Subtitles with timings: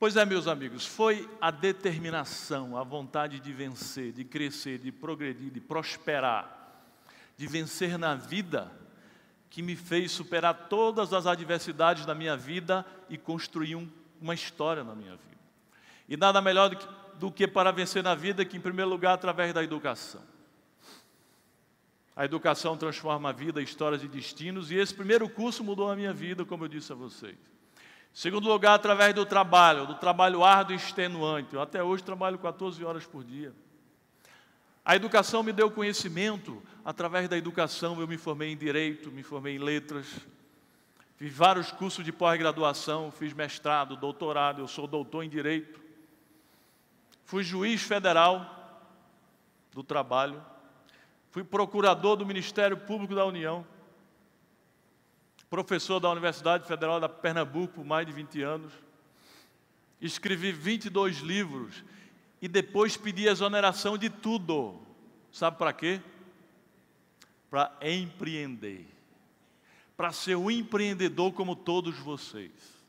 [0.00, 5.50] Pois é, meus amigos, foi a determinação, a vontade de vencer, de crescer, de progredir,
[5.50, 6.86] de prosperar,
[7.36, 8.72] de vencer na vida,
[9.50, 13.86] que me fez superar todas as adversidades da minha vida e construir um,
[14.18, 15.42] uma história na minha vida.
[16.08, 16.88] E nada melhor do que,
[17.18, 20.22] do que para vencer na vida que, em primeiro lugar, através da educação.
[22.16, 26.14] A educação transforma a vida, histórias e destinos, e esse primeiro curso mudou a minha
[26.14, 27.36] vida, como eu disse a vocês.
[28.12, 31.54] Segundo lugar, através do trabalho, do trabalho árduo e extenuante.
[31.54, 33.52] Eu até hoje trabalho 14 horas por dia.
[34.84, 39.56] A educação me deu conhecimento, através da educação eu me formei em direito, me formei
[39.56, 40.06] em letras,
[41.16, 45.80] fiz vários cursos de pós-graduação, fiz mestrado, doutorado, eu sou doutor em direito.
[47.24, 48.56] Fui juiz federal
[49.72, 50.42] do trabalho,
[51.30, 53.64] fui procurador do Ministério Público da União
[55.50, 58.72] professor da Universidade Federal da Pernambuco por mais de 20 anos.
[60.00, 61.84] Escrevi 22 livros
[62.40, 64.80] e depois pedi exoneração de tudo.
[65.32, 66.00] Sabe para quê?
[67.50, 68.86] Para empreender.
[69.96, 72.79] Para ser um empreendedor como todos vocês.